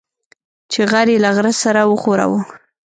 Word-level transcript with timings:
چې 0.71 0.81
غر 0.91 1.07
يې 1.13 1.17
له 1.23 1.29
غره 1.35 1.53
سره 1.63 1.81
وښوراوه. 1.85 2.39